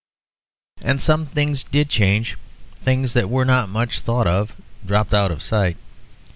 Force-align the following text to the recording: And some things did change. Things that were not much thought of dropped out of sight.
And 0.81 0.99
some 0.99 1.27
things 1.27 1.63
did 1.63 1.87
change. 1.89 2.35
Things 2.77 3.13
that 3.13 3.29
were 3.29 3.45
not 3.45 3.69
much 3.69 3.99
thought 3.99 4.25
of 4.25 4.55
dropped 4.83 5.13
out 5.13 5.29
of 5.29 5.43
sight. 5.43 5.77